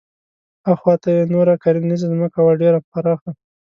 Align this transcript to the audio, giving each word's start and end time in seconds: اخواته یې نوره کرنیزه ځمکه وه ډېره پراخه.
اخواته 0.73 1.09
یې 1.15 1.23
نوره 1.33 1.55
کرنیزه 1.63 2.05
ځمکه 2.11 2.39
وه 2.45 2.53
ډېره 2.61 2.79
پراخه. 2.89 3.31